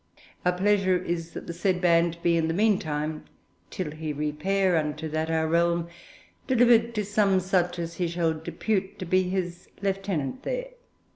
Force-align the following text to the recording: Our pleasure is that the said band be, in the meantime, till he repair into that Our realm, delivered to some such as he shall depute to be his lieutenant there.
Our 0.43 0.53
pleasure 0.53 0.97
is 0.97 1.29
that 1.33 1.45
the 1.45 1.53
said 1.53 1.79
band 1.79 2.17
be, 2.23 2.35
in 2.35 2.47
the 2.47 2.55
meantime, 2.55 3.25
till 3.69 3.91
he 3.91 4.11
repair 4.13 4.75
into 4.75 5.07
that 5.09 5.29
Our 5.29 5.47
realm, 5.47 5.89
delivered 6.47 6.95
to 6.95 7.05
some 7.05 7.39
such 7.39 7.77
as 7.77 7.97
he 7.97 8.07
shall 8.07 8.33
depute 8.33 8.97
to 8.97 9.05
be 9.05 9.21
his 9.29 9.69
lieutenant 9.79 10.41
there. 10.41 10.69